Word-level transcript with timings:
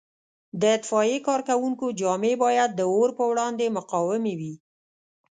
د 0.61 0.63
اطفایې 0.77 1.17
کارکوونکو 1.27 1.85
جامې 1.99 2.33
باید 2.43 2.69
د 2.75 2.81
اور 2.93 3.09
په 3.17 3.23
وړاندې 3.31 3.73
مقاومې 3.77 4.33
وي. 4.39 4.53